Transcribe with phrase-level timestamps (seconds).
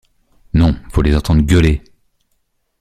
[0.55, 1.83] Non, faut les entendre gueuler!